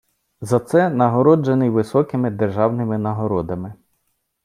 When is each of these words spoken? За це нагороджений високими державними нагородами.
За 0.41 0.59
це 0.59 0.89
нагороджений 0.89 1.69
високими 1.69 2.31
державними 2.31 2.97
нагородами. 2.97 3.73